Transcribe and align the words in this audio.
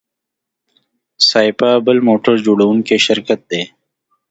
سایپا 1.29 1.71
بل 1.85 1.97
موټر 2.07 2.35
جوړوونکی 2.45 2.97
شرکت 3.05 3.39
دی. 3.51 3.63